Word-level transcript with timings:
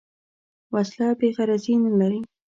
وسله 0.73 1.07
بېغرضي 1.19 1.73
نه 1.83 1.91
لري 1.99 2.19